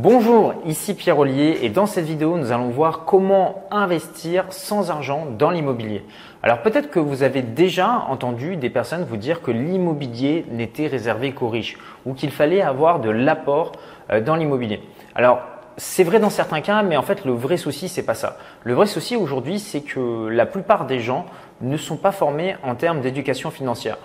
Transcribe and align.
Bonjour, 0.00 0.54
ici 0.64 0.94
Pierre 0.94 1.18
Ollier 1.18 1.58
et 1.62 1.70
dans 1.70 1.86
cette 1.86 2.04
vidéo 2.04 2.38
nous 2.38 2.52
allons 2.52 2.68
voir 2.68 3.04
comment 3.04 3.64
investir 3.72 4.44
sans 4.50 4.92
argent 4.92 5.26
dans 5.36 5.50
l'immobilier. 5.50 6.04
Alors 6.44 6.62
peut-être 6.62 6.88
que 6.88 7.00
vous 7.00 7.24
avez 7.24 7.42
déjà 7.42 8.04
entendu 8.08 8.54
des 8.54 8.70
personnes 8.70 9.02
vous 9.02 9.16
dire 9.16 9.42
que 9.42 9.50
l'immobilier 9.50 10.46
n'était 10.52 10.86
réservé 10.86 11.32
qu'aux 11.32 11.48
riches 11.48 11.78
ou 12.06 12.14
qu'il 12.14 12.30
fallait 12.30 12.62
avoir 12.62 13.00
de 13.00 13.10
l'apport 13.10 13.72
euh, 14.12 14.20
dans 14.20 14.36
l'immobilier. 14.36 14.80
Alors 15.16 15.40
c'est 15.76 16.04
vrai 16.04 16.20
dans 16.20 16.30
certains 16.30 16.60
cas, 16.60 16.84
mais 16.84 16.96
en 16.96 17.02
fait 17.02 17.24
le 17.24 17.32
vrai 17.32 17.56
souci 17.56 17.88
c'est 17.88 18.04
pas 18.04 18.14
ça. 18.14 18.36
Le 18.62 18.74
vrai 18.74 18.86
souci 18.86 19.16
aujourd'hui 19.16 19.58
c'est 19.58 19.80
que 19.80 20.28
la 20.28 20.46
plupart 20.46 20.86
des 20.86 21.00
gens 21.00 21.26
ne 21.60 21.76
sont 21.76 21.96
pas 21.96 22.12
formés 22.12 22.54
en 22.62 22.76
termes 22.76 23.00
d'éducation 23.00 23.50
financière. 23.50 23.98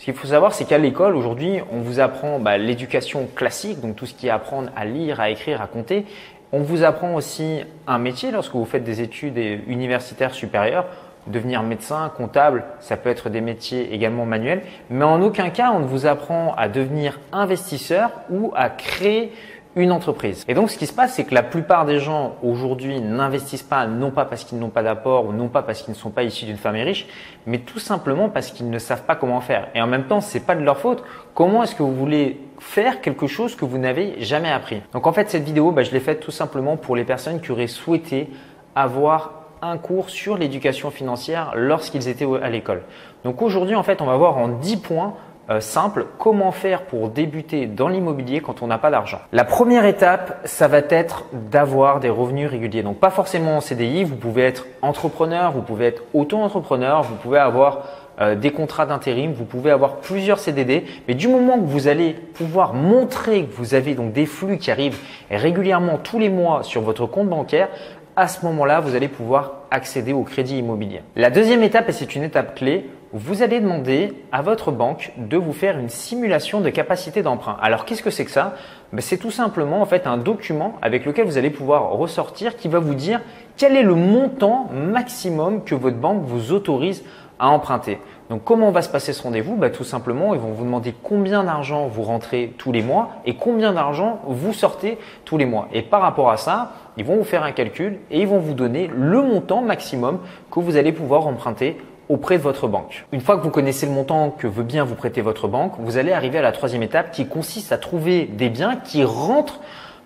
Ce 0.00 0.06
qu'il 0.06 0.14
faut 0.14 0.28
savoir, 0.28 0.54
c'est 0.54 0.64
qu'à 0.64 0.78
l'école, 0.78 1.14
aujourd'hui, 1.14 1.60
on 1.70 1.80
vous 1.80 2.00
apprend 2.00 2.38
bah, 2.38 2.56
l'éducation 2.56 3.28
classique, 3.36 3.82
donc 3.82 3.96
tout 3.96 4.06
ce 4.06 4.14
qui 4.14 4.28
est 4.28 4.30
apprendre 4.30 4.70
à 4.74 4.86
lire, 4.86 5.20
à 5.20 5.28
écrire, 5.28 5.60
à 5.60 5.66
compter. 5.66 6.06
On 6.52 6.60
vous 6.60 6.84
apprend 6.84 7.14
aussi 7.16 7.60
un 7.86 7.98
métier 7.98 8.30
lorsque 8.30 8.54
vous 8.54 8.64
faites 8.64 8.82
des 8.82 9.02
études 9.02 9.36
universitaires 9.66 10.32
supérieures. 10.32 10.86
Devenir 11.26 11.62
médecin, 11.62 12.10
comptable, 12.16 12.64
ça 12.80 12.96
peut 12.96 13.10
être 13.10 13.28
des 13.28 13.42
métiers 13.42 13.92
également 13.92 14.24
manuels, 14.24 14.62
mais 14.88 15.04
en 15.04 15.20
aucun 15.20 15.50
cas 15.50 15.70
on 15.70 15.80
ne 15.80 15.84
vous 15.84 16.06
apprend 16.06 16.54
à 16.54 16.70
devenir 16.70 17.20
investisseur 17.30 18.10
ou 18.30 18.54
à 18.56 18.70
créer 18.70 19.32
une 19.76 19.92
entreprise. 19.92 20.44
Et 20.48 20.54
donc 20.54 20.70
ce 20.70 20.76
qui 20.76 20.86
se 20.86 20.92
passe, 20.92 21.14
c'est 21.14 21.24
que 21.24 21.34
la 21.34 21.44
plupart 21.44 21.86
des 21.86 22.00
gens 22.00 22.34
aujourd'hui 22.42 23.00
n'investissent 23.00 23.62
pas, 23.62 23.86
non 23.86 24.10
pas 24.10 24.24
parce 24.24 24.44
qu'ils 24.44 24.58
n'ont 24.58 24.68
pas 24.68 24.82
d'apport 24.82 25.26
ou 25.26 25.32
non 25.32 25.48
pas 25.48 25.62
parce 25.62 25.82
qu'ils 25.82 25.92
ne 25.92 25.98
sont 25.98 26.10
pas 26.10 26.24
issus 26.24 26.44
d'une 26.44 26.56
famille 26.56 26.82
riche, 26.82 27.06
mais 27.46 27.58
tout 27.58 27.78
simplement 27.78 28.28
parce 28.28 28.50
qu'ils 28.50 28.68
ne 28.68 28.78
savent 28.78 29.04
pas 29.04 29.14
comment 29.14 29.40
faire. 29.40 29.68
Et 29.74 29.80
en 29.80 29.86
même 29.86 30.04
temps, 30.04 30.20
c'est 30.20 30.40
pas 30.40 30.56
de 30.56 30.62
leur 30.62 30.78
faute. 30.78 31.04
Comment 31.34 31.62
est-ce 31.62 31.76
que 31.76 31.84
vous 31.84 31.94
voulez 31.94 32.40
faire 32.58 33.00
quelque 33.00 33.28
chose 33.28 33.54
que 33.54 33.64
vous 33.64 33.78
n'avez 33.78 34.20
jamais 34.22 34.50
appris? 34.50 34.82
Donc 34.92 35.06
en 35.06 35.12
fait, 35.12 35.30
cette 35.30 35.44
vidéo, 35.44 35.70
bah, 35.70 35.84
je 35.84 35.92
l'ai 35.92 36.00
faite 36.00 36.20
tout 36.20 36.32
simplement 36.32 36.76
pour 36.76 36.96
les 36.96 37.04
personnes 37.04 37.40
qui 37.40 37.52
auraient 37.52 37.68
souhaité 37.68 38.28
avoir 38.74 39.34
un 39.62 39.78
cours 39.78 40.10
sur 40.10 40.36
l'éducation 40.36 40.90
financière 40.90 41.52
lorsqu'ils 41.54 42.08
étaient 42.08 42.26
à 42.42 42.50
l'école. 42.50 42.82
Donc 43.24 43.42
aujourd'hui, 43.42 43.76
en 43.76 43.82
fait, 43.82 44.00
on 44.00 44.06
va 44.06 44.16
voir 44.16 44.38
en 44.38 44.48
10 44.48 44.78
points 44.78 45.14
euh, 45.50 45.60
simple, 45.60 46.06
comment 46.18 46.52
faire 46.52 46.82
pour 46.82 47.08
débuter 47.08 47.66
dans 47.66 47.88
l'immobilier 47.88 48.40
quand 48.40 48.62
on 48.62 48.68
n'a 48.68 48.78
pas 48.78 48.90
d'argent? 48.90 49.18
La 49.32 49.44
première 49.44 49.84
étape, 49.84 50.40
ça 50.44 50.68
va 50.68 50.78
être 50.88 51.24
d'avoir 51.50 51.98
des 51.98 52.08
revenus 52.08 52.48
réguliers. 52.48 52.82
Donc 52.82 52.98
pas 52.98 53.10
forcément 53.10 53.56
en 53.56 53.60
CDI, 53.60 54.04
vous 54.04 54.16
pouvez 54.16 54.42
être 54.42 54.66
entrepreneur, 54.80 55.50
vous 55.50 55.62
pouvez 55.62 55.86
être 55.86 56.02
auto-entrepreneur, 56.14 57.02
vous 57.02 57.16
pouvez 57.16 57.38
avoir 57.38 57.86
euh, 58.20 58.34
des 58.34 58.52
contrats 58.52 58.86
d'intérim, 58.86 59.32
vous 59.32 59.44
pouvez 59.44 59.70
avoir 59.70 59.96
plusieurs 59.96 60.38
CDD, 60.38 60.84
mais 61.08 61.14
du 61.14 61.26
moment 61.26 61.58
que 61.58 61.66
vous 61.66 61.88
allez 61.88 62.12
pouvoir 62.12 62.74
montrer 62.74 63.44
que 63.44 63.52
vous 63.52 63.74
avez 63.74 63.94
donc 63.94 64.12
des 64.12 64.26
flux 64.26 64.58
qui 64.58 64.70
arrivent 64.70 65.00
régulièrement 65.30 65.98
tous 65.98 66.18
les 66.18 66.28
mois 66.28 66.62
sur 66.62 66.82
votre 66.82 67.06
compte 67.06 67.28
bancaire, 67.28 67.70
à 68.16 68.28
ce 68.28 68.44
moment-là, 68.44 68.80
vous 68.80 68.94
allez 68.94 69.08
pouvoir 69.08 69.62
accéder 69.70 70.12
au 70.12 70.22
crédit 70.22 70.58
immobilier. 70.58 71.00
La 71.16 71.30
deuxième 71.30 71.62
étape, 71.62 71.88
et 71.88 71.92
c'est 71.92 72.14
une 72.14 72.22
étape 72.22 72.54
clé, 72.54 72.84
vous 73.12 73.42
allez 73.42 73.60
demander 73.60 74.12
à 74.30 74.40
votre 74.40 74.70
banque 74.70 75.12
de 75.16 75.36
vous 75.36 75.52
faire 75.52 75.78
une 75.78 75.88
simulation 75.88 76.60
de 76.60 76.70
capacité 76.70 77.22
d'emprunt. 77.22 77.56
Alors 77.60 77.84
qu'est-ce 77.84 78.04
que 78.04 78.10
c'est 78.10 78.24
que 78.24 78.30
ça? 78.30 78.54
Ben, 78.92 79.00
C'est 79.00 79.16
tout 79.16 79.32
simplement 79.32 79.82
en 79.82 79.86
fait 79.86 80.06
un 80.06 80.16
document 80.16 80.76
avec 80.80 81.04
lequel 81.04 81.26
vous 81.26 81.36
allez 81.36 81.50
pouvoir 81.50 81.90
ressortir 81.90 82.56
qui 82.56 82.68
va 82.68 82.78
vous 82.78 82.94
dire 82.94 83.20
quel 83.56 83.76
est 83.76 83.82
le 83.82 83.96
montant 83.96 84.68
maximum 84.72 85.64
que 85.64 85.74
votre 85.74 85.96
banque 85.96 86.22
vous 86.22 86.52
autorise 86.52 87.02
à 87.40 87.48
emprunter. 87.48 87.98
Donc 88.28 88.44
comment 88.44 88.70
va 88.70 88.80
se 88.80 88.88
passer 88.88 89.12
ce 89.12 89.24
rendez-vous? 89.24 89.56
Bah, 89.56 89.70
Tout 89.70 89.82
simplement, 89.82 90.34
ils 90.34 90.40
vont 90.40 90.52
vous 90.52 90.64
demander 90.64 90.94
combien 91.02 91.42
d'argent 91.42 91.88
vous 91.88 92.02
rentrez 92.02 92.54
tous 92.58 92.70
les 92.70 92.82
mois 92.82 93.10
et 93.24 93.34
combien 93.34 93.72
d'argent 93.72 94.20
vous 94.28 94.52
sortez 94.52 94.98
tous 95.24 95.36
les 95.36 95.46
mois. 95.46 95.66
Et 95.72 95.82
par 95.82 96.00
rapport 96.00 96.30
à 96.30 96.36
ça, 96.36 96.74
ils 96.96 97.04
vont 97.04 97.16
vous 97.16 97.24
faire 97.24 97.42
un 97.42 97.50
calcul 97.50 97.98
et 98.12 98.20
ils 98.20 98.28
vont 98.28 98.38
vous 98.38 98.54
donner 98.54 98.88
le 98.94 99.20
montant 99.20 99.62
maximum 99.62 100.20
que 100.48 100.60
vous 100.60 100.76
allez 100.76 100.92
pouvoir 100.92 101.26
emprunter 101.26 101.76
auprès 102.10 102.38
de 102.38 102.42
votre 102.42 102.66
banque. 102.66 103.06
Une 103.12 103.20
fois 103.20 103.38
que 103.38 103.42
vous 103.42 103.50
connaissez 103.50 103.86
le 103.86 103.92
montant 103.92 104.30
que 104.30 104.48
veut 104.48 104.64
bien 104.64 104.84
vous 104.84 104.96
prêter 104.96 105.22
votre 105.22 105.46
banque, 105.46 105.74
vous 105.78 105.96
allez 105.96 106.12
arriver 106.12 106.38
à 106.38 106.42
la 106.42 106.50
troisième 106.50 106.82
étape 106.82 107.12
qui 107.12 107.26
consiste 107.26 107.70
à 107.70 107.78
trouver 107.78 108.24
des 108.24 108.50
biens 108.50 108.76
qui 108.76 109.04
rentrent 109.04 109.60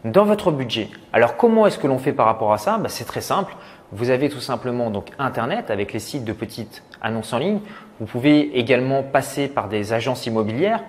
dans 0.05 0.27
votre 0.27 0.53
budget. 0.53 0.91
Alors 1.15 1.39
comment 1.39 1.67
est-ce 1.67 1.79
que 1.79 1.87
l'on 1.87 1.99
fait 1.99 2.13
par 2.13 2.27
rapport 2.27 2.53
à 2.53 2.59
ça? 2.59 2.77
Bah, 2.77 2.91
C'est 2.91 3.07
très 3.07 3.23
simple. 3.23 3.57
Vous 3.91 4.11
avez 4.11 4.29
tout 4.29 4.41
simplement 4.41 4.91
donc 4.91 5.07
Internet 5.19 5.71
avec 5.71 5.95
les 5.95 5.99
sites 5.99 6.25
de 6.25 6.35
petites 6.35 6.83
annonces 7.01 7.33
en 7.33 7.39
ligne. 7.39 7.61
Vous 8.01 8.07
pouvez 8.07 8.59
également 8.59 9.03
passer 9.03 9.49
par 9.49 9.69
des 9.69 9.95
agences 9.95 10.27
immobilières, 10.27 10.83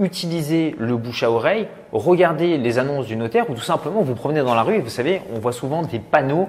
utiliser 0.00 0.74
le 0.78 0.96
bouche 0.96 1.22
à 1.22 1.30
oreille, 1.30 1.66
regarder 1.92 2.58
les 2.58 2.78
annonces 2.78 3.06
du 3.06 3.16
notaire 3.16 3.48
ou 3.48 3.54
tout 3.54 3.62
simplement 3.62 4.02
vous 4.02 4.14
promenez 4.14 4.42
dans 4.42 4.54
la 4.54 4.64
rue 4.64 4.74
et 4.74 4.80
vous 4.80 4.90
savez, 4.90 5.22
on 5.34 5.38
voit 5.38 5.52
souvent 5.52 5.80
des 5.80 5.98
panneaux 5.98 6.48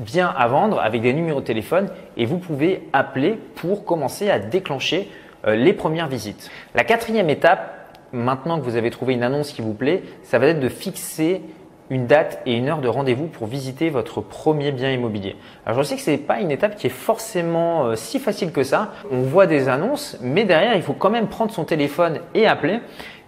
bien 0.00 0.34
à 0.36 0.48
vendre 0.48 0.80
avec 0.80 1.02
des 1.02 1.12
numéros 1.12 1.40
de 1.40 1.44
téléphone 1.46 1.88
et 2.16 2.26
vous 2.26 2.38
pouvez 2.38 2.88
appeler 2.92 3.38
pour 3.54 3.84
commencer 3.84 4.30
à 4.30 4.38
déclencher 4.38 5.10
euh, 5.46 5.54
les 5.54 5.72
premières 5.72 6.08
visites. 6.08 6.50
La 6.74 6.84
quatrième 6.84 7.30
étape, 7.30 7.98
maintenant 8.12 8.58
que 8.58 8.64
vous 8.64 8.76
avez 8.76 8.90
trouvé 8.90 9.14
une 9.14 9.22
annonce 9.22 9.52
qui 9.52 9.62
vous 9.62 9.74
plaît, 9.74 10.02
ça 10.22 10.38
va 10.38 10.48
être 10.48 10.60
de 10.60 10.68
fixer 10.68 11.42
une 11.90 12.06
date 12.06 12.40
et 12.46 12.54
une 12.54 12.68
heure 12.68 12.80
de 12.80 12.88
rendez-vous 12.88 13.26
pour 13.26 13.48
visiter 13.48 13.90
votre 13.90 14.20
premier 14.20 14.70
bien 14.70 14.92
immobilier. 14.92 15.36
Alors 15.66 15.82
je 15.82 15.88
sais 15.88 15.96
que 15.96 16.02
ce 16.02 16.10
n'est 16.10 16.18
pas 16.18 16.40
une 16.40 16.52
étape 16.52 16.76
qui 16.76 16.86
est 16.86 16.90
forcément 16.90 17.86
euh, 17.86 17.96
si 17.96 18.20
facile 18.20 18.52
que 18.52 18.62
ça. 18.62 18.92
On 19.10 19.22
voit 19.22 19.46
des 19.46 19.68
annonces, 19.68 20.16
mais 20.20 20.44
derrière, 20.44 20.76
il 20.76 20.82
faut 20.82 20.92
quand 20.92 21.10
même 21.10 21.26
prendre 21.26 21.50
son 21.50 21.64
téléphone 21.64 22.20
et 22.34 22.46
appeler. 22.46 22.80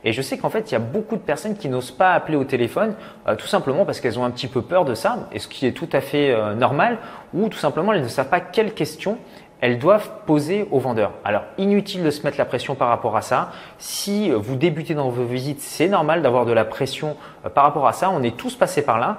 Et 0.04 0.12
je 0.12 0.22
sais 0.22 0.38
qu'en 0.38 0.50
fait, 0.50 0.70
il 0.70 0.72
y 0.72 0.76
a 0.76 0.80
beaucoup 0.80 1.16
de 1.16 1.20
personnes 1.20 1.56
qui 1.56 1.68
n'osent 1.68 1.90
pas 1.90 2.12
appeler 2.12 2.36
au 2.36 2.44
téléphone, 2.44 2.94
euh, 3.28 3.36
tout 3.36 3.46
simplement 3.46 3.84
parce 3.84 4.00
qu'elles 4.00 4.18
ont 4.18 4.24
un 4.24 4.30
petit 4.30 4.48
peu 4.48 4.62
peur 4.62 4.84
de 4.84 4.94
ça, 4.94 5.28
et 5.32 5.38
ce 5.38 5.48
qui 5.48 5.66
est 5.66 5.72
tout 5.72 5.88
à 5.92 6.00
fait 6.00 6.30
euh, 6.30 6.54
normal, 6.54 6.98
ou 7.34 7.48
tout 7.48 7.58
simplement 7.58 7.92
elles 7.92 8.02
ne 8.02 8.08
savent 8.08 8.28
pas 8.28 8.40
quelles 8.40 8.74
questions 8.74 9.18
elles 9.60 9.78
doivent 9.78 10.10
poser 10.26 10.66
au 10.72 10.80
vendeur. 10.80 11.12
Alors, 11.24 11.44
inutile 11.56 12.02
de 12.02 12.10
se 12.10 12.24
mettre 12.24 12.36
la 12.36 12.44
pression 12.44 12.74
par 12.74 12.88
rapport 12.88 13.16
à 13.16 13.22
ça. 13.22 13.52
Si 13.78 14.32
vous 14.32 14.56
débutez 14.56 14.94
dans 14.94 15.08
vos 15.08 15.24
visites, 15.24 15.60
c'est 15.60 15.86
normal 15.86 16.20
d'avoir 16.20 16.46
de 16.46 16.52
la 16.52 16.64
pression 16.64 17.16
euh, 17.46 17.48
par 17.48 17.62
rapport 17.64 17.86
à 17.86 17.92
ça. 17.92 18.10
On 18.10 18.24
est 18.24 18.36
tous 18.36 18.56
passés 18.56 18.82
par 18.82 18.98
là. 18.98 19.18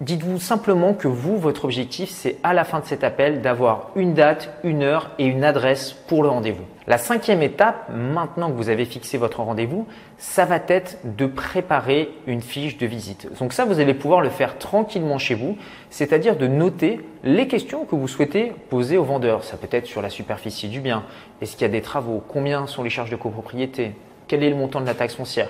Dites-vous 0.00 0.38
simplement 0.38 0.94
que 0.94 1.08
vous, 1.08 1.38
votre 1.38 1.64
objectif, 1.64 2.08
c'est 2.08 2.36
à 2.44 2.54
la 2.54 2.62
fin 2.62 2.78
de 2.78 2.84
cet 2.84 3.02
appel 3.02 3.40
d'avoir 3.40 3.90
une 3.96 4.14
date, 4.14 4.48
une 4.62 4.84
heure 4.84 5.10
et 5.18 5.26
une 5.26 5.42
adresse 5.42 5.92
pour 5.92 6.22
le 6.22 6.28
rendez-vous. 6.28 6.62
La 6.86 6.98
cinquième 6.98 7.42
étape, 7.42 7.90
maintenant 7.92 8.48
que 8.48 8.56
vous 8.56 8.68
avez 8.68 8.84
fixé 8.84 9.18
votre 9.18 9.40
rendez-vous, 9.40 9.88
ça 10.16 10.44
va 10.44 10.60
être 10.68 10.98
de 11.02 11.26
préparer 11.26 12.10
une 12.28 12.42
fiche 12.42 12.78
de 12.78 12.86
visite. 12.86 13.28
Donc 13.40 13.52
ça, 13.52 13.64
vous 13.64 13.80
allez 13.80 13.92
pouvoir 13.92 14.20
le 14.20 14.30
faire 14.30 14.56
tranquillement 14.58 15.18
chez 15.18 15.34
vous, 15.34 15.58
c'est-à-dire 15.90 16.36
de 16.36 16.46
noter 16.46 17.00
les 17.24 17.48
questions 17.48 17.84
que 17.84 17.96
vous 17.96 18.06
souhaitez 18.06 18.52
poser 18.70 18.98
au 18.98 19.04
vendeur. 19.04 19.42
Ça 19.42 19.56
peut 19.56 19.68
être 19.72 19.86
sur 19.86 20.00
la 20.00 20.10
superficie 20.10 20.68
du 20.68 20.80
bien. 20.80 21.02
Est-ce 21.42 21.56
qu'il 21.56 21.62
y 21.62 21.70
a 21.70 21.72
des 21.72 21.82
travaux? 21.82 22.22
Combien 22.28 22.68
sont 22.68 22.84
les 22.84 22.90
charges 22.90 23.10
de 23.10 23.16
copropriété? 23.16 23.96
Quel 24.28 24.44
est 24.44 24.50
le 24.50 24.56
montant 24.56 24.80
de 24.80 24.86
la 24.86 24.94
taxe 24.94 25.16
foncière? 25.16 25.48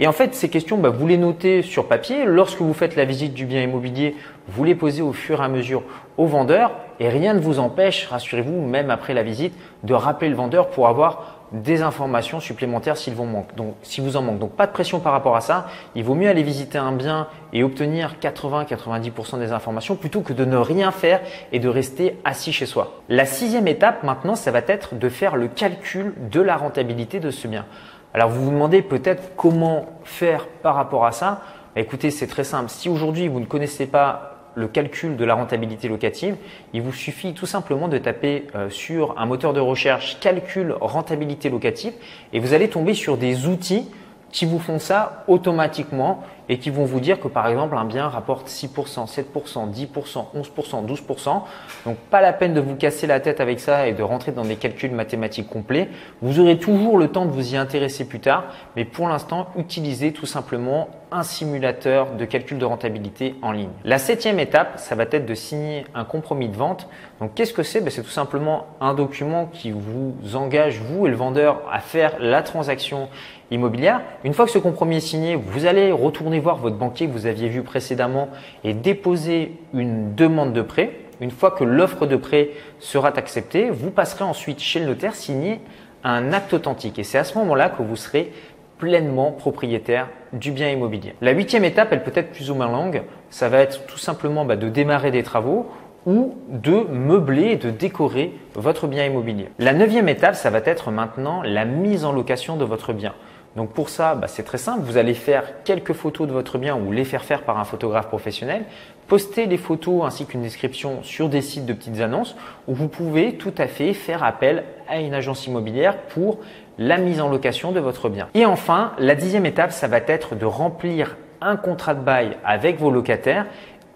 Et 0.00 0.08
en 0.08 0.12
fait, 0.12 0.34
ces 0.34 0.48
questions, 0.48 0.76
bah, 0.78 0.88
vous 0.88 1.06
les 1.06 1.18
notez 1.18 1.62
sur 1.62 1.86
papier. 1.86 2.24
Lorsque 2.24 2.60
vous 2.60 2.74
faites 2.74 2.96
la 2.96 3.04
visite 3.04 3.32
du 3.32 3.46
bien 3.46 3.62
immobilier, 3.62 4.16
vous 4.48 4.64
les 4.64 4.74
posez 4.74 5.02
au 5.02 5.12
fur 5.12 5.40
et 5.40 5.44
à 5.44 5.48
mesure 5.48 5.82
au 6.16 6.26
vendeur 6.26 6.72
et 7.00 7.08
rien 7.08 7.34
ne 7.34 7.40
vous 7.40 7.58
empêche, 7.58 8.06
rassurez-vous, 8.06 8.60
même 8.60 8.90
après 8.90 9.14
la 9.14 9.22
visite, 9.22 9.54
de 9.82 9.94
rappeler 9.94 10.28
le 10.28 10.36
vendeur 10.36 10.70
pour 10.70 10.88
avoir 10.88 11.40
des 11.52 11.82
informations 11.82 12.40
supplémentaires 12.40 12.96
s'il 12.96 13.14
vous 13.14 13.24
manque. 13.24 13.54
Donc, 13.54 13.74
si 13.82 14.00
vous 14.00 14.16
en 14.16 14.22
manque. 14.22 14.38
Donc, 14.38 14.52
pas 14.52 14.66
de 14.66 14.72
pression 14.72 14.98
par 14.98 15.12
rapport 15.12 15.36
à 15.36 15.40
ça. 15.40 15.66
Il 15.94 16.02
vaut 16.02 16.14
mieux 16.14 16.28
aller 16.28 16.42
visiter 16.42 16.78
un 16.78 16.92
bien 16.92 17.28
et 17.52 17.62
obtenir 17.62 18.16
80-90% 18.20 19.38
des 19.38 19.52
informations 19.52 19.94
plutôt 19.94 20.20
que 20.20 20.32
de 20.32 20.44
ne 20.44 20.56
rien 20.56 20.90
faire 20.90 21.20
et 21.52 21.60
de 21.60 21.68
rester 21.68 22.18
assis 22.24 22.52
chez 22.52 22.66
soi. 22.66 23.00
La 23.08 23.26
sixième 23.26 23.68
étape, 23.68 24.02
maintenant, 24.02 24.34
ça 24.34 24.50
va 24.50 24.60
être 24.66 24.96
de 24.96 25.08
faire 25.08 25.36
le 25.36 25.48
calcul 25.48 26.14
de 26.30 26.40
la 26.40 26.56
rentabilité 26.56 27.20
de 27.20 27.30
ce 27.30 27.46
bien. 27.46 27.66
Alors 28.14 28.30
vous 28.30 28.44
vous 28.44 28.52
demandez 28.52 28.80
peut-être 28.80 29.34
comment 29.36 29.86
faire 30.04 30.46
par 30.46 30.76
rapport 30.76 31.04
à 31.04 31.10
ça. 31.10 31.42
Bah, 31.74 31.80
écoutez, 31.80 32.12
c'est 32.12 32.28
très 32.28 32.44
simple. 32.44 32.70
Si 32.70 32.88
aujourd'hui 32.88 33.26
vous 33.26 33.40
ne 33.40 33.44
connaissez 33.44 33.86
pas 33.86 34.30
le 34.54 34.68
calcul 34.68 35.16
de 35.16 35.24
la 35.24 35.34
rentabilité 35.34 35.88
locative, 35.88 36.36
il 36.72 36.82
vous 36.82 36.92
suffit 36.92 37.34
tout 37.34 37.46
simplement 37.46 37.88
de 37.88 37.98
taper 37.98 38.46
euh, 38.54 38.70
sur 38.70 39.18
un 39.18 39.26
moteur 39.26 39.52
de 39.52 39.58
recherche 39.58 40.20
calcul 40.20 40.76
rentabilité 40.80 41.50
locative 41.50 41.92
et 42.32 42.38
vous 42.38 42.54
allez 42.54 42.70
tomber 42.70 42.94
sur 42.94 43.16
des 43.16 43.48
outils 43.48 43.90
qui 44.30 44.46
vous 44.46 44.60
font 44.60 44.78
ça 44.78 45.24
automatiquement 45.26 46.22
et 46.48 46.58
qui 46.58 46.70
vont 46.70 46.84
vous 46.84 47.00
dire 47.00 47.20
que 47.20 47.28
par 47.28 47.48
exemple 47.48 47.76
un 47.76 47.84
bien 47.84 48.08
rapporte 48.08 48.48
6%, 48.48 49.06
7%, 49.06 49.70
10%, 49.70 50.24
11%, 50.34 50.86
12%. 50.86 51.42
Donc 51.86 51.96
pas 52.10 52.20
la 52.20 52.32
peine 52.32 52.54
de 52.54 52.60
vous 52.60 52.76
casser 52.76 53.06
la 53.06 53.20
tête 53.20 53.40
avec 53.40 53.60
ça 53.60 53.86
et 53.86 53.92
de 53.92 54.02
rentrer 54.02 54.32
dans 54.32 54.44
des 54.44 54.56
calculs 54.56 54.92
mathématiques 54.92 55.48
complets. 55.48 55.88
Vous 56.22 56.40
aurez 56.40 56.58
toujours 56.58 56.98
le 56.98 57.08
temps 57.08 57.26
de 57.26 57.30
vous 57.30 57.54
y 57.54 57.56
intéresser 57.56 58.06
plus 58.06 58.20
tard, 58.20 58.44
mais 58.76 58.84
pour 58.84 59.08
l'instant 59.08 59.48
utilisez 59.56 60.12
tout 60.12 60.26
simplement 60.26 60.88
un 61.14 61.22
simulateur 61.22 62.16
de 62.16 62.24
calcul 62.24 62.58
de 62.58 62.64
rentabilité 62.64 63.36
en 63.40 63.52
ligne. 63.52 63.70
La 63.84 63.98
septième 63.98 64.40
étape, 64.40 64.78
ça 64.78 64.96
va 64.96 65.04
être 65.04 65.26
de 65.26 65.34
signer 65.34 65.84
un 65.94 66.04
compromis 66.04 66.48
de 66.48 66.56
vente. 66.56 66.88
Donc 67.20 67.34
qu'est-ce 67.34 67.52
que 67.52 67.62
c'est? 67.62 67.80
Ben, 67.80 67.90
C'est 67.90 68.02
tout 68.02 68.08
simplement 68.08 68.66
un 68.80 68.94
document 68.94 69.46
qui 69.46 69.70
vous 69.70 70.14
engage, 70.34 70.80
vous 70.80 71.06
et 71.06 71.10
le 71.10 71.16
vendeur, 71.16 71.62
à 71.70 71.78
faire 71.78 72.16
la 72.18 72.42
transaction 72.42 73.08
immobilière. 73.52 74.00
Une 74.24 74.34
fois 74.34 74.44
que 74.44 74.50
ce 74.50 74.58
compromis 74.58 74.96
est 74.96 75.00
signé, 75.00 75.36
vous 75.36 75.66
allez 75.66 75.92
retourner 75.92 76.33
voir 76.40 76.56
votre 76.56 76.76
banquier 76.76 77.06
que 77.06 77.12
vous 77.12 77.26
aviez 77.26 77.48
vu 77.48 77.62
précédemment 77.62 78.28
et 78.62 78.74
déposez 78.74 79.52
une 79.72 80.14
demande 80.14 80.52
de 80.52 80.62
prêt. 80.62 80.92
Une 81.20 81.30
fois 81.30 81.50
que 81.50 81.64
l'offre 81.64 82.06
de 82.06 82.16
prêt 82.16 82.50
sera 82.80 83.08
acceptée, 83.16 83.70
vous 83.70 83.90
passerez 83.90 84.24
ensuite 84.24 84.60
chez 84.60 84.80
le 84.80 84.86
notaire 84.86 85.14
signer 85.14 85.60
un 86.02 86.32
acte 86.32 86.52
authentique. 86.52 86.98
Et 86.98 87.04
c'est 87.04 87.18
à 87.18 87.24
ce 87.24 87.38
moment-là 87.38 87.70
que 87.70 87.82
vous 87.82 87.96
serez 87.96 88.32
pleinement 88.78 89.32
propriétaire 89.32 90.08
du 90.32 90.50
bien 90.50 90.70
immobilier. 90.70 91.14
La 91.20 91.32
huitième 91.32 91.64
étape, 91.64 91.88
elle 91.92 92.02
peut 92.02 92.12
être 92.14 92.32
plus 92.32 92.50
ou 92.50 92.54
moins 92.54 92.68
longue. 92.68 93.02
Ça 93.30 93.48
va 93.48 93.58
être 93.58 93.86
tout 93.86 93.98
simplement 93.98 94.44
bah, 94.44 94.56
de 94.56 94.68
démarrer 94.68 95.10
des 95.10 95.22
travaux 95.22 95.70
ou 96.06 96.36
de 96.48 96.86
meubler 96.92 97.52
et 97.52 97.56
de 97.56 97.70
décorer 97.70 98.32
votre 98.54 98.86
bien 98.86 99.06
immobilier. 99.06 99.48
La 99.58 99.72
neuvième 99.72 100.08
étape, 100.08 100.34
ça 100.34 100.50
va 100.50 100.60
être 100.64 100.90
maintenant 100.90 101.42
la 101.42 101.64
mise 101.64 102.04
en 102.04 102.12
location 102.12 102.56
de 102.56 102.64
votre 102.64 102.92
bien. 102.92 103.14
Donc 103.56 103.70
pour 103.70 103.88
ça, 103.88 104.14
bah, 104.14 104.26
c'est 104.26 104.42
très 104.42 104.58
simple. 104.58 104.80
Vous 104.82 104.96
allez 104.96 105.14
faire 105.14 105.62
quelques 105.64 105.92
photos 105.92 106.26
de 106.26 106.32
votre 106.32 106.58
bien 106.58 106.76
ou 106.76 106.90
les 106.90 107.04
faire 107.04 107.24
faire 107.24 107.42
par 107.42 107.58
un 107.58 107.64
photographe 107.64 108.08
professionnel. 108.08 108.64
Postez 109.06 109.46
les 109.46 109.58
photos 109.58 110.04
ainsi 110.04 110.26
qu'une 110.26 110.42
description 110.42 111.02
sur 111.02 111.28
des 111.28 111.42
sites 111.42 111.66
de 111.66 111.72
petites 111.72 112.00
annonces 112.00 112.36
où 112.66 112.74
vous 112.74 112.88
pouvez 112.88 113.36
tout 113.36 113.54
à 113.58 113.66
fait 113.66 113.92
faire 113.92 114.24
appel 114.24 114.64
à 114.88 114.98
une 114.98 115.14
agence 115.14 115.46
immobilière 115.46 115.98
pour 115.98 116.38
la 116.78 116.98
mise 116.98 117.20
en 117.20 117.28
location 117.28 117.70
de 117.70 117.80
votre 117.80 118.08
bien. 118.08 118.28
Et 118.34 118.44
enfin, 118.44 118.92
la 118.98 119.14
dixième 119.14 119.46
étape, 119.46 119.70
ça 119.70 119.86
va 119.86 119.98
être 119.98 120.34
de 120.34 120.46
remplir 120.46 121.16
un 121.40 121.56
contrat 121.56 121.94
de 121.94 122.00
bail 122.00 122.36
avec 122.44 122.80
vos 122.80 122.90
locataires 122.90 123.46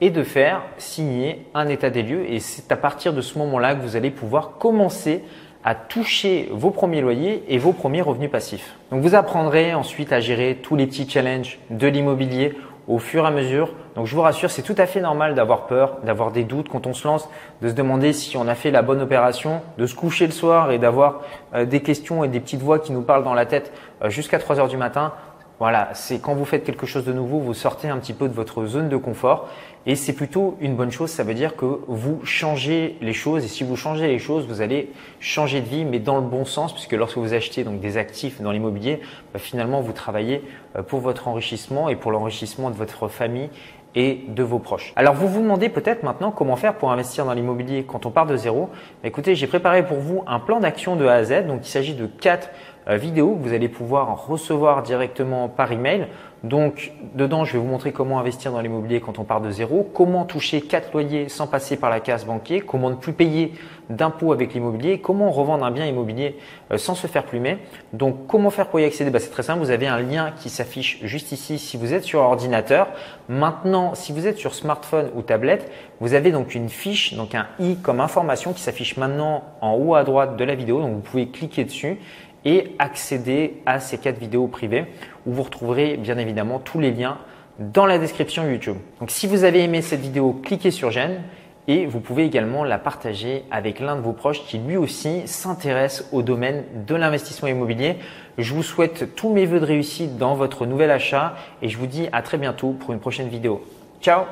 et 0.01 0.11
de 0.11 0.23
faire 0.23 0.63
signer 0.77 1.47
un 1.55 1.69
état 1.69 1.91
des 1.91 2.03
lieux. 2.03 2.31
Et 2.31 2.39
c'est 2.39 2.71
à 2.71 2.77
partir 2.77 3.13
de 3.13 3.21
ce 3.21 3.39
moment-là 3.39 3.75
que 3.75 3.81
vous 3.81 3.97
allez 3.97 4.11
pouvoir 4.11 4.59
commencer 4.59 5.25
à 5.65 5.75
toucher 5.75 6.49
vos 6.53 6.71
premiers 6.71 7.01
loyers 7.01 7.45
et 7.49 7.59
vos 7.59 7.73
premiers 7.73 8.03
revenus 8.03 8.31
passifs. 8.31 8.77
Donc 8.91 9.03
vous 9.03 9.15
apprendrez 9.15 9.75
ensuite 9.75 10.13
à 10.13 10.21
gérer 10.21 10.59
tous 10.63 10.77
les 10.77 10.87
petits 10.87 11.09
challenges 11.09 11.59
de 11.71 11.87
l'immobilier 11.87 12.55
au 12.89 12.99
fur 12.99 13.25
et 13.25 13.29
à 13.29 13.31
mesure. 13.31 13.75
Donc 13.95 14.07
je 14.07 14.15
vous 14.15 14.23
rassure, 14.23 14.51
c'est 14.51 14.63
tout 14.63 14.75
à 14.79 14.87
fait 14.87 15.01
normal 15.01 15.35
d'avoir 15.35 15.67
peur, 15.67 15.99
d'avoir 16.05 16.33
des 16.33 16.45
doutes 16.45 16.69
quand 16.69 16.87
on 16.87 16.95
se 16.95 17.07
lance, 17.07 17.29
de 17.61 17.69
se 17.69 17.75
demander 17.75 18.13
si 18.13 18.37
on 18.37 18.49
a 18.49 18.55
fait 18.55 18.71
la 18.71 18.83
bonne 18.83 19.03
opération, 19.03 19.61
de 19.77 19.87
se 19.87 19.95
coucher 19.95 20.27
le 20.27 20.33
soir 20.33 20.71
et 20.71 20.79
d'avoir 20.79 21.21
euh, 21.55 21.67
des 21.67 21.81
questions 21.81 22.25
et 22.25 22.29
des 22.29 22.41
petites 22.41 22.63
voix 22.63 22.79
qui 22.79 22.93
nous 22.93 23.03
parlent 23.03 23.25
dans 23.25 23.35
la 23.35 23.45
tête 23.45 23.73
euh, 24.03 24.09
jusqu'à 24.09 24.39
3 24.39 24.59
heures 24.59 24.69
du 24.69 24.79
matin. 24.79 25.13
Voilà, 25.61 25.89
c'est 25.93 26.21
quand 26.21 26.35
vous 26.35 26.45
faites 26.45 26.63
quelque 26.63 26.87
chose 26.87 27.05
de 27.05 27.13
nouveau, 27.13 27.41
vous 27.41 27.53
sortez 27.53 27.89
un 27.89 27.99
petit 27.99 28.13
peu 28.13 28.29
de 28.29 28.33
votre 28.33 28.65
zone 28.67 28.89
de 28.89 28.97
confort 28.97 29.49
et 29.87 29.97
c'est 29.97 30.13
plutôt 30.13 30.57
une 30.61 30.77
bonne 30.77 30.93
chose. 30.93 31.11
Ça 31.11 31.25
veut 31.25 31.35
dire 31.35 31.57
que 31.57 31.81
vous 31.89 32.21
changez 32.25 32.97
les 33.01 33.13
choses 33.13 33.45
et 33.45 33.49
si 33.49 33.65
vous 33.65 33.75
changez 33.75 34.07
les 34.07 34.21
choses, 34.21 34.47
vous 34.47 34.61
allez 34.61 34.93
changer 35.19 35.61
de 35.61 35.67
vie, 35.67 35.85
mais 35.85 35.99
dans 35.99 36.19
le 36.19 36.23
bon 36.23 36.45
sens, 36.45 36.73
puisque 36.73 36.93
lorsque 36.93 37.19
vous 37.19 37.35
achetez 37.35 37.65
donc 37.65 37.81
des 37.81 37.97
actifs 37.97 38.41
dans 38.41 38.53
l'immobilier, 38.53 39.01
bah, 39.33 39.41
finalement 39.41 39.81
vous 39.81 39.93
travaillez 39.93 40.45
euh, 40.77 40.83
pour 40.85 41.01
votre 41.01 41.27
enrichissement 41.27 41.89
et 41.89 41.97
pour 41.97 42.13
l'enrichissement 42.13 42.71
de 42.71 42.77
votre 42.77 43.09
famille 43.09 43.51
et 43.97 44.27
de 44.29 44.43
vos 44.45 44.61
proches. 44.61 44.93
Alors 44.95 45.15
vous 45.15 45.27
vous 45.27 45.41
demandez 45.43 45.71
peut-être 45.71 46.05
maintenant 46.05 46.31
comment 46.31 46.55
faire 46.55 46.75
pour 46.75 46.93
investir 46.93 47.25
dans 47.25 47.33
l'immobilier 47.33 47.85
quand 47.85 48.07
on 48.07 48.11
part 48.11 48.27
de 48.27 48.37
zéro. 48.37 48.71
Écoutez, 49.03 49.35
j'ai 49.35 49.49
préparé 49.49 49.85
pour 49.85 49.99
vous 49.99 50.23
un 50.29 50.39
plan 50.39 50.61
d'action 50.61 50.95
de 50.95 51.05
A 51.07 51.15
à 51.15 51.25
Z. 51.25 51.47
Donc 51.49 51.67
il 51.67 51.69
s'agit 51.69 51.95
de 51.95 52.07
quatre 52.07 52.51
euh, 52.89 52.97
vidéos 52.97 53.35
que 53.35 53.49
vous 53.49 53.55
allez 53.55 53.69
pouvoir 53.69 54.27
recevoir 54.27 54.83
directement 54.83 55.49
par 55.49 55.73
email. 55.73 56.09
Donc 56.45 56.93
dedans, 57.15 57.45
je 57.45 57.55
vais 57.55 57.59
vous 57.59 57.67
montrer 57.67 57.91
comment 57.91 58.21
investir 58.21 58.53
dans 58.53 58.61
l'immobilier 58.61 59.01
quand 59.01 59.19
on 59.19 59.25
part 59.25 59.41
de 59.41 59.51
zéro, 59.51 59.83
comment 59.93 60.25
toucher 60.25 60.61
quatre 60.61 60.93
loyers 60.93 61.29
sans 61.29 61.49
passer 61.49 61.77
par 61.77 61.91
la 61.91 61.99
case 61.99 62.25
banquier, 62.25 62.61
comment 62.61 62.91
ne 62.91 62.95
plus 62.95 63.13
payer 63.13 63.55
d'impôts 63.91 64.33
avec 64.33 64.55
l'immobilier, 64.55 65.01
comment 65.01 65.31
revendre 65.31 65.65
un 65.65 65.73
bien 65.73 65.87
immobilier 65.87 66.37
euh, 66.71 66.79
sans 66.79 66.95
se 66.95 67.09
faire 67.09 67.25
plumer. 67.25 67.59
Donc 67.93 68.29
comment 68.29 68.51
faire 68.51 68.69
pour 68.69 68.79
y 68.79 68.85
accéder? 68.85 69.11
Bah, 69.11 69.19
C'est 69.19 69.31
très 69.31 69.43
simple, 69.43 69.61
vous 69.61 69.71
avez 69.71 69.89
un 69.89 69.99
lien 69.99 70.33
qui 70.39 70.49
s'affiche 70.49 71.01
juste 71.03 71.33
ici 71.33 71.59
si 71.59 71.77
vous 71.77 71.93
êtes 71.93 72.05
sur 72.05 72.21
ordinateur. 72.21 72.87
Maintenant, 73.29 73.95
si 73.95 74.13
vous 74.13 74.27
êtes 74.27 74.39
sur 74.39 74.55
smartphone 74.55 75.11
ou 75.17 75.23
tablette, 75.23 75.71
vous 76.01 76.15
avez 76.15 76.31
donc 76.31 76.55
une 76.55 76.69
fiche, 76.69 77.15
donc 77.15 77.35
un 77.35 77.47
i 77.59 77.77
comme 77.77 78.01
information 78.01 78.53
qui 78.53 78.63
s'affiche 78.63 78.97
maintenant 78.97 79.43
en 79.61 79.75
haut 79.75 79.97
à 79.97 80.05
droite 80.05 80.37
de 80.37 80.45
la 80.45 80.55
vidéo. 80.55 80.81
Donc 80.81 80.95
vous 80.95 81.01
pouvez 81.01 81.29
cliquer 81.29 81.65
dessus 81.65 81.99
et 82.45 82.75
accéder 82.79 83.61
à 83.67 83.81
ces 83.81 83.99
quatre 83.99 84.19
vidéos 84.19 84.47
privées 84.47 84.87
où 85.27 85.33
vous 85.33 85.43
retrouverez 85.43 85.97
bien 85.97 86.19
évidemment 86.19 86.59
tous 86.59 86.81
les 86.81 86.91
liens 86.91 87.19
dans 87.59 87.87
la 87.87 87.99
description 87.99 88.49
YouTube. 88.49 88.77
Donc 89.01 89.11
si 89.11 89.27
vous 89.27 89.45
avez 89.45 89.65
aimé 89.65 89.83
cette 89.83 90.01
vidéo, 90.01 90.33
cliquez 90.43 90.71
sur 90.71 90.91
j'aime 90.91 91.23
et 91.67 91.85
vous 91.87 92.01
pouvez 92.01 92.25
également 92.25 92.65
la 92.65 92.79
partager 92.79 93.45
avec 93.51 93.79
l'un 93.81 93.97
de 93.97 94.01
vos 94.01 94.13
proches 94.13 94.45
qui 94.47 94.59
lui 94.59 94.77
aussi 94.77 95.23
s'intéresse 95.27 96.09
au 96.13 96.23
domaine 96.23 96.65
de 96.87 96.95
l'investissement 96.95 97.49
immobilier. 97.49 97.97
Je 98.39 98.55
vous 98.55 98.63
souhaite 98.63 99.15
tous 99.15 99.33
mes 99.33 99.45
voeux 99.45 99.61
de 99.61 99.67
réussite 99.67 100.17
dans 100.17 100.35
votre 100.35 100.65
nouvel 100.65 100.91
achat 100.91 101.35
et 101.61 101.69
je 101.69 101.77
vous 101.77 101.87
dis 101.87 102.09
à 102.13 102.23
très 102.23 102.39
bientôt 102.39 102.71
pour 102.73 102.93
une 102.93 103.01
prochaine 103.01 103.29
vidéo. 103.29 103.63
Ciao 104.01 104.23